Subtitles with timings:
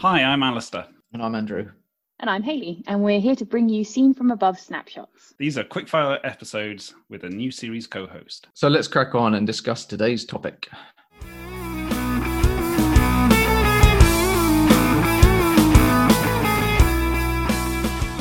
[0.00, 0.86] Hi, I'm Alastair.
[1.14, 1.70] And I'm Andrew.
[2.20, 5.32] And I'm Hayley, and we're here to bring you Scene from Above snapshots.
[5.38, 8.46] These are quickfire episodes with a new series co host.
[8.52, 10.68] So let's crack on and discuss today's topic.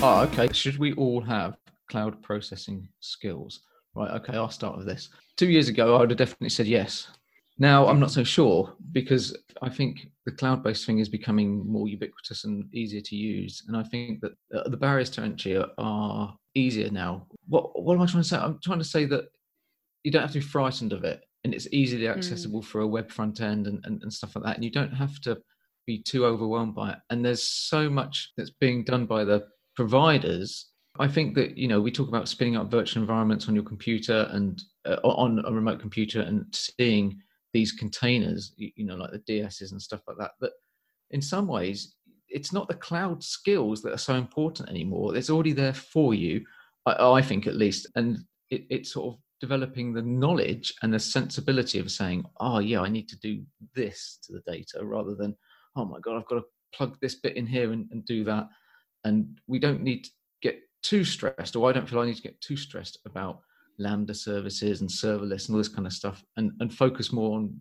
[0.01, 0.47] Oh, okay.
[0.53, 1.57] Should we all have
[1.89, 3.59] cloud processing skills?
[3.95, 5.09] Right, okay, I'll start with this.
[5.35, 7.09] Two years ago, I would have definitely said yes.
[7.57, 11.87] Now, I'm not so sure because I think the cloud based thing is becoming more
[11.87, 13.63] ubiquitous and easier to use.
[13.67, 17.27] And I think that uh, the barriers to entry are, easier now.
[17.49, 18.37] What, what am I trying to say?
[18.37, 19.25] I'm trying to say that
[20.03, 22.15] you don't have to be frightened of it and it's easily mm.
[22.15, 22.65] accessible mm.
[22.65, 24.55] for a web front end and, and, and stuff like that.
[24.55, 25.37] And you don't have to
[25.85, 26.97] be too overwhelmed by it.
[27.09, 31.81] And there's so much that's being done by the providers I think that you know
[31.81, 35.79] we talk about spinning up virtual environments on your computer and uh, on a remote
[35.79, 37.19] computer and seeing
[37.55, 40.31] these containers, you know, like the DIASs and stuff like that.
[40.41, 40.51] But
[41.11, 41.95] in some ways,
[42.27, 45.15] it's not the cloud skills that are so important anymore.
[45.15, 46.45] It's already there for you,
[46.85, 48.17] I, I think at least, and
[48.49, 52.89] it, it's sort of developing the knowledge and the sensibility of saying, "Oh, yeah, I
[52.89, 53.41] need to do
[53.73, 55.33] this to the data," rather than,
[55.77, 58.49] "Oh my god, I've got to plug this bit in here and, and do that."
[59.05, 62.29] And we don't need to get too stressed, or I don't feel I need to
[62.29, 63.39] get too stressed about
[63.77, 67.53] lambda services and serverless and all this kind of stuff and, and focus more on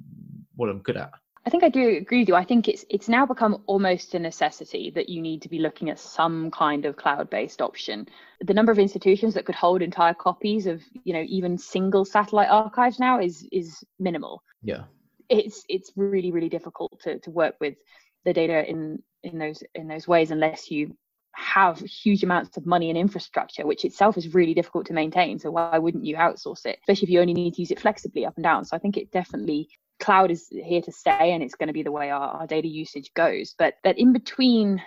[0.56, 1.10] what I'm good at.
[1.46, 2.34] I think I do agree with you.
[2.36, 5.90] I think it's it's now become almost a necessity that you need to be looking
[5.90, 8.08] at some kind of cloud-based option.
[8.40, 12.48] The number of institutions that could hold entire copies of, you know, even single satellite
[12.48, 14.42] archives now is is minimal.
[14.62, 14.84] Yeah.
[15.28, 17.76] It's it's really really difficult to to work with
[18.24, 20.96] the data in in those in those ways unless you
[21.36, 25.38] have huge amounts of money and infrastructure, which itself is really difficult to maintain.
[25.38, 28.24] So why wouldn't you outsource it, especially if you only need to use it flexibly
[28.24, 28.64] up and down?
[28.64, 29.68] So I think it definitely
[30.00, 32.68] cloud is here to stay and it's going to be the way our, our data
[32.68, 33.54] usage goes.
[33.58, 34.82] But that in between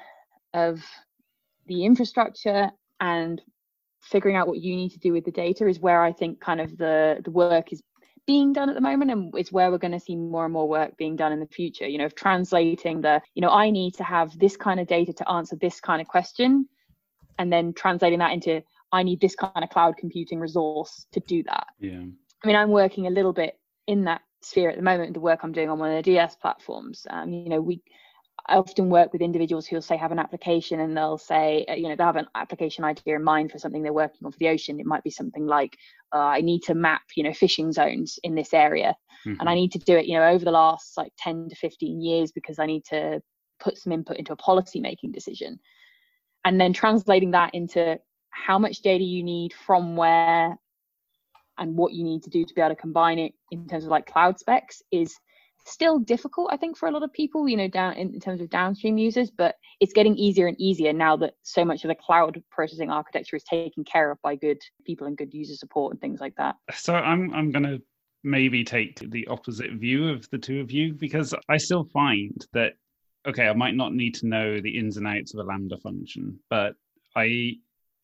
[0.53, 0.83] of
[1.67, 3.41] the infrastructure and
[4.01, 6.61] figuring out what you need to do with the data is where I think kind
[6.61, 7.81] of the the work is
[8.27, 10.67] being done at the moment and it's where we're going to see more and more
[10.67, 13.95] work being done in the future you know of translating the you know i need
[13.95, 16.67] to have this kind of data to answer this kind of question
[17.39, 18.61] and then translating that into
[18.91, 21.67] i need this kind of cloud computing resource to do that.
[21.79, 22.03] Yeah.
[22.43, 23.57] I mean i'm working a little bit
[23.87, 26.35] in that sphere at the moment the work i'm doing on one of the DIAS
[26.39, 27.07] platforms.
[27.09, 27.81] Um, you know we
[28.49, 31.89] I often work with individuals who'll say have an application and they'll say, uh, you
[31.89, 34.47] know, they have an application idea in mind for something they're working on for the
[34.47, 34.79] ocean.
[34.79, 35.77] It might be something like,
[36.13, 39.39] uh, I need to map, you know, fishing zones in this area, mm-hmm.
[39.39, 39.55] and I mm-hmm.
[39.55, 42.57] need to do it, you know, over the last like 10 to 15 years because
[42.57, 43.21] I need to
[43.59, 45.59] put some input into a policy making decision,
[46.45, 50.57] and then translating that into how much data you need from where
[51.57, 53.89] and what you need to do to be able to combine it in terms of
[53.89, 55.15] like cloud specs is
[55.67, 58.41] still difficult, I think, for a lot of people, you know, down in, in, terms
[58.41, 61.95] of downstream users, but it's getting easier and easier now that so much of the
[61.95, 66.01] cloud processing architecture is taken care of by good people and good user support and
[66.01, 66.55] things like that.
[66.73, 67.79] So I'm I'm gonna
[68.23, 72.73] maybe take the opposite view of the two of you because I still find that
[73.27, 76.39] okay, I might not need to know the ins and outs of a lambda function,
[76.49, 76.75] but
[77.15, 77.57] I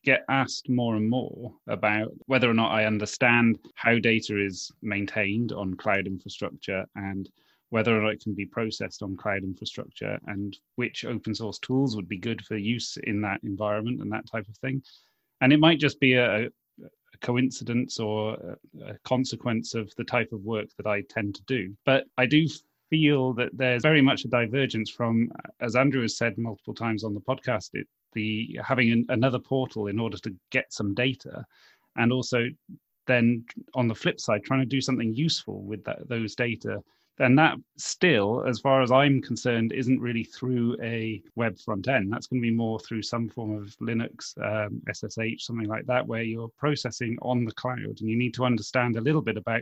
[0.03, 5.53] get asked more and more about whether or not I understand how data is maintained
[5.53, 7.29] on cloud infrastructure and
[7.73, 11.95] whether or not it can be processed on cloud infrastructure and which open source tools
[11.95, 14.79] would be good for use in that environment and that type of thing.
[15.41, 20.43] And it might just be a, a coincidence or a, consequence of the type of
[20.43, 21.73] work that I tend to do.
[21.83, 22.45] But I do
[22.91, 27.15] feel that there's very much a divergence from, as Andrew has said multiple times on
[27.15, 31.43] the podcast, it, the having an, another portal in order to get some data,
[31.95, 32.49] and also
[33.07, 36.79] then on the flip side, trying to do something useful with that, those data
[37.17, 42.11] then that still, as far as I'm concerned, isn't really through a web front end.
[42.11, 46.07] That's going to be more through some form of Linux, um, SSH, something like that,
[46.07, 49.61] where you're processing on the cloud and you need to understand a little bit about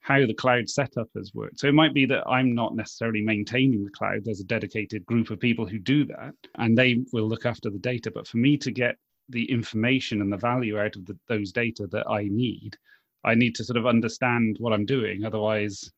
[0.00, 1.60] how the cloud setup has worked.
[1.60, 4.24] So it might be that I'm not necessarily maintaining the cloud.
[4.24, 7.78] There's a dedicated group of people who do that and they will look after the
[7.78, 8.10] data.
[8.10, 8.96] But for me to get
[9.28, 12.76] the information and the value out of the, those data that I need,
[13.22, 15.24] I need to sort of understand what I'm doing.
[15.24, 15.92] Otherwise,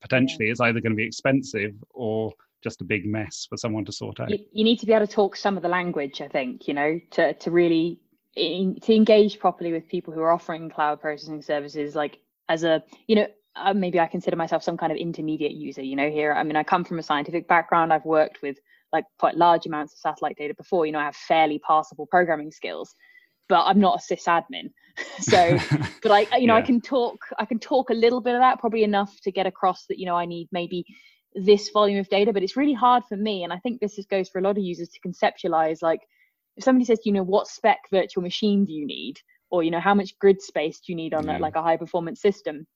[0.00, 3.92] potentially it's either going to be expensive or just a big mess for someone to
[3.92, 4.30] sort out.
[4.30, 6.74] You, you need to be able to talk some of the language, I think, you
[6.74, 8.00] know, to, to really
[8.34, 12.18] in, to engage properly with people who are offering cloud processing services, like
[12.48, 15.96] as a, you know, uh, maybe I consider myself some kind of intermediate user, you
[15.96, 16.32] know, here.
[16.32, 17.92] I mean, I come from a scientific background.
[17.92, 18.58] I've worked with
[18.92, 22.50] like quite large amounts of satellite data before, you know, I have fairly passable programming
[22.50, 22.94] skills
[23.48, 24.70] but I'm not a sysadmin.
[25.20, 25.58] so,
[26.02, 26.62] but I, you know, yeah.
[26.62, 29.46] I can talk, I can talk a little bit of that, probably enough to get
[29.46, 30.84] across that, you know, I need maybe
[31.36, 34.06] this volume of data but it's really hard for me and i think this is,
[34.06, 36.00] goes for a lot of users to conceptualize like
[36.56, 39.16] if somebody says you know what spec virtual machine do you need
[39.50, 41.76] or you know how much grid space do you need on a, like a high
[41.76, 42.66] performance system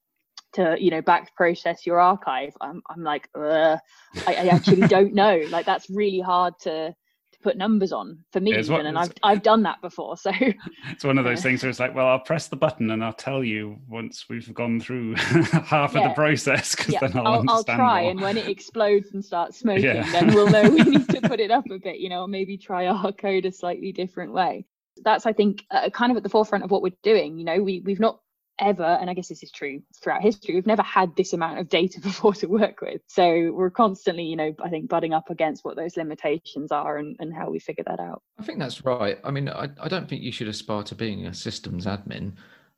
[0.53, 3.79] to you know back process your archive i'm, I'm like I,
[4.27, 6.95] I actually don't know like that's really hard to
[7.43, 10.17] put numbers on for me even, and I've I've done that before.
[10.17, 10.31] So
[10.91, 13.13] it's one of those things where it's like, well, I'll press the button and I'll
[13.13, 16.01] tell you once we've gone through half yeah.
[16.01, 17.01] of the process because yeah.
[17.01, 18.11] then I'll, I'll, I'll try, more.
[18.11, 20.11] and when it explodes and starts smoking, yeah.
[20.13, 22.57] then we'll know we need to put it up a bit, you know, or maybe
[22.57, 24.67] try our code a slightly different way.
[25.03, 27.39] That's I think uh, kind of at the forefront of what we're doing.
[27.39, 28.21] You know, we we've not
[28.61, 31.69] ever, and I guess this is true throughout history, we've never had this amount of
[31.69, 33.01] data before to work with.
[33.07, 37.17] So we're constantly, you know, I think butting up against what those limitations are and,
[37.21, 38.23] and how we figure that out.
[38.39, 39.19] I think that's right.
[39.25, 42.33] I mean, I, I don't think you should aspire to being a systems admin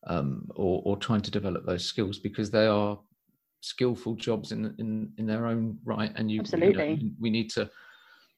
[0.07, 2.99] um, or, or trying to develop those skills because they are
[3.61, 6.13] skillful jobs in, in, in their own right.
[6.17, 6.91] And you, Absolutely.
[6.91, 7.71] You know, we need to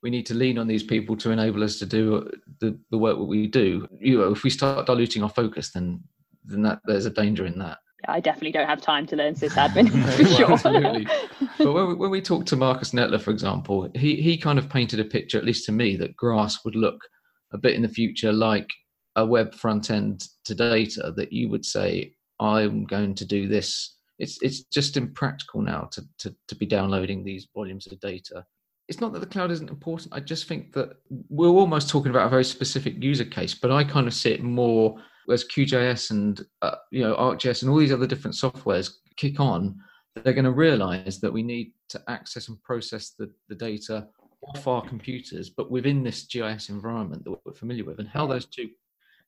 [0.02, 2.30] we need to lean on these people to enable us to do
[2.60, 3.88] the, the work that we do.
[3.98, 6.04] You know, if we start diluting our focus, then
[6.44, 7.78] then that there's a danger in that.
[8.08, 10.52] I definitely don't have time to learn sysadmin for sure.
[10.52, 11.06] Absolutely.
[11.58, 14.68] but when we, when we talked to Markus Neteler, for example, he, he kind of
[14.68, 17.00] painted a picture, at least to me, that grass would look
[17.52, 18.68] a bit in the future like
[19.16, 23.96] a web front end to data that you would say, I'm going to do this.
[24.18, 28.44] It's it's just impractical now to, to, to be downloading these volumes of data.
[28.86, 30.12] It's not that the cloud isn't important.
[30.12, 30.90] I just think that
[31.30, 34.42] we're almost talking about a very specific user case, but I kind of see it
[34.42, 39.40] more Whereas QGIS and uh, you know ArcGIS and all these other different softwares kick
[39.40, 39.78] on,
[40.16, 44.06] they're going to realize that we need to access and process the, the data
[44.42, 48.46] off our computers, but within this GIS environment that we're familiar with, and how those
[48.46, 48.68] two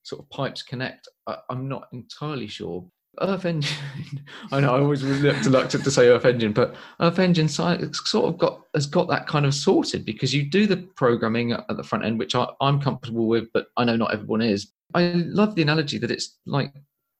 [0.02, 2.84] sort of pipes connect, I, am not entirely sure.
[3.20, 3.76] Earth Engine,
[4.52, 8.62] I know I always reluctant to say Earth Engine, but Earth Engine sort of got
[8.74, 12.18] has got that kind of sorted because you do the programming at the front end,
[12.18, 14.72] which I, I'm comfortable with, but I know not everyone is.
[14.94, 16.72] I love the analogy that it's like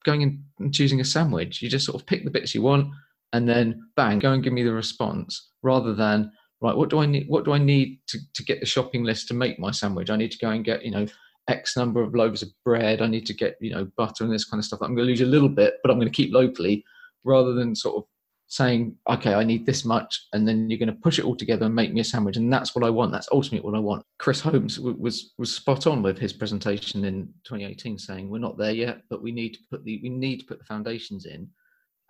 [0.05, 1.61] going in and choosing a sandwich.
[1.61, 2.91] You just sort of pick the bits you want
[3.33, 7.07] and then bang, go and give me the response rather than right, what do I
[7.07, 10.11] need what do I need to, to get the shopping list to make my sandwich?
[10.11, 11.07] I need to go and get, you know,
[11.49, 13.03] X number of loaves of bread.
[13.03, 14.81] I need to get, you know, butter and this kind of stuff.
[14.83, 16.85] I'm gonna lose a little bit, but I'm gonna keep locally
[17.25, 18.05] rather than sort of
[18.49, 21.67] saying, okay, I need this much, and then you're going to push it all together
[21.67, 23.13] and make me a sandwich, and that's what I want.
[23.13, 24.05] That's ultimately what I want.
[24.19, 28.73] Chris Holmes was was spot on with his presentation in 2018, saying we're not there
[28.73, 31.49] yet, but we need to put the we need to put the foundations in,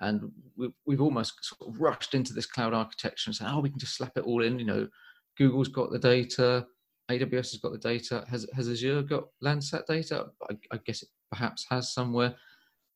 [0.00, 3.70] and we've we've almost sort of rushed into this cloud architecture and said, oh, we
[3.70, 4.58] can just slap it all in.
[4.58, 4.88] You know,
[5.38, 6.66] Google's got the data,
[7.10, 8.24] AWS has got the data.
[8.28, 10.26] Has has Azure got Landsat data?
[10.50, 12.34] I, I guess it perhaps has somewhere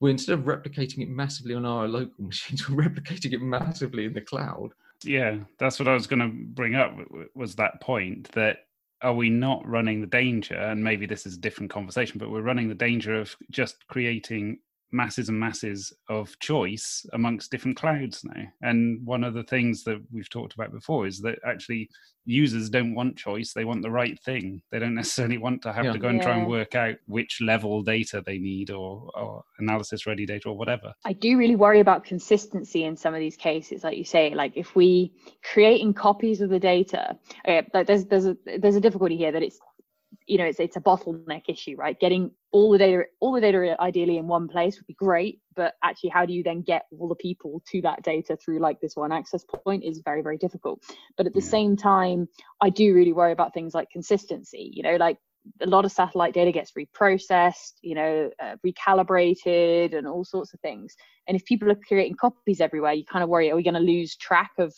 [0.00, 4.14] we're instead of replicating it massively on our local machines, we're replicating it massively in
[4.14, 4.70] the cloud.
[5.04, 6.96] Yeah, that's what I was going to bring up.
[7.34, 8.58] Was that point that
[9.02, 10.56] are we not running the danger?
[10.56, 14.58] And maybe this is a different conversation, but we're running the danger of just creating
[14.92, 18.42] masses and masses of choice amongst different clouds now.
[18.62, 21.88] And one of the things that we've talked about before is that actually
[22.24, 24.62] users don't want choice, they want the right thing.
[24.70, 25.92] They don't necessarily want to have yeah.
[25.92, 26.24] to go and yeah.
[26.24, 30.56] try and work out which level data they need or, or analysis ready data or
[30.56, 30.92] whatever.
[31.04, 34.52] I do really worry about consistency in some of these cases, like you say, like
[34.56, 37.16] if we creating copies of the data,
[37.46, 39.58] uh, okay, there's there's a there's a difficulty here that it's
[40.26, 41.98] you know it's it's a bottleneck issue right?
[41.98, 45.74] Getting all the data all the data ideally in one place would be great but
[45.84, 48.96] actually how do you then get all the people to that data through like this
[48.96, 50.82] one access point is very very difficult.
[51.16, 51.48] But at the yeah.
[51.48, 52.28] same time
[52.60, 55.18] i do really worry about things like consistency you know like
[55.62, 60.60] a lot of satellite data gets reprocessed you know uh, recalibrated and all sorts of
[60.60, 60.94] things.
[61.26, 63.80] And if people are creating copies everywhere you kind of worry are we going to
[63.80, 64.74] lose track of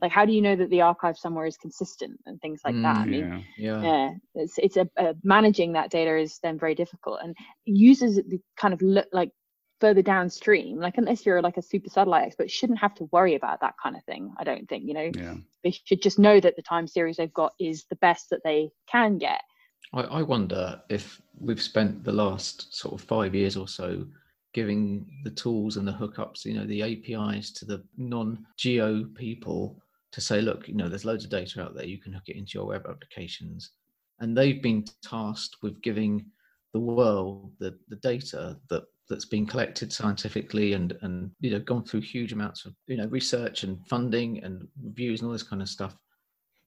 [0.00, 2.82] like how do you know that the archive somewhere is consistent and things like mm,
[2.82, 4.10] that i mean yeah, yeah.
[4.34, 8.18] it's it's a, a, managing that data is then very difficult and users
[8.56, 9.30] kind of look like
[9.80, 13.60] further downstream like unless you're like a super satellite expert shouldn't have to worry about
[13.60, 15.34] that kind of thing i don't think you know yeah.
[15.64, 18.70] they should just know that the time series they've got is the best that they
[18.90, 19.40] can get
[19.94, 24.04] I, I wonder if we've spent the last sort of five years or so
[24.52, 29.80] giving the tools and the hookups, you know, the APIs to the non-geo people
[30.12, 31.86] to say, look, you know, there's loads of data out there.
[31.86, 33.70] You can hook it into your web applications,
[34.18, 36.26] and they've been tasked with giving
[36.72, 41.84] the world the the data that that's been collected scientifically and and you know gone
[41.84, 45.60] through huge amounts of you know research and funding and reviews and all this kind
[45.60, 45.96] of stuff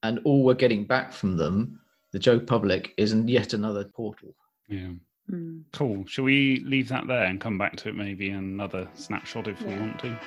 [0.04, 1.80] and all we're getting back from them
[2.12, 4.36] the joe public is yet another portal
[4.68, 4.92] yeah
[5.32, 5.64] mm.
[5.72, 9.48] cool shall we leave that there and come back to it maybe in another snapshot
[9.48, 9.68] if yeah.
[9.68, 10.20] we want to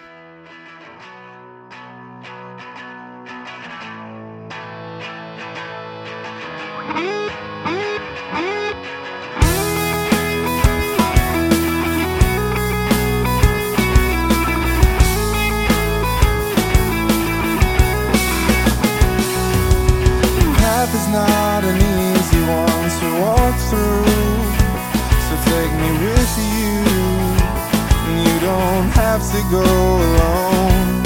[29.17, 31.03] to go alone.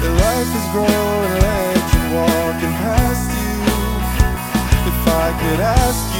[0.00, 3.56] Your life is growing legs and walking past you.
[4.88, 6.19] If I could ask you,